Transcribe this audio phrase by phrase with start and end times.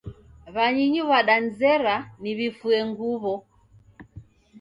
[0.55, 3.35] W'anyinyu w'adanizera niw'ifuye nguw'o